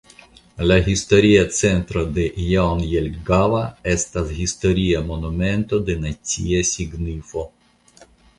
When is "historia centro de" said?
0.85-2.23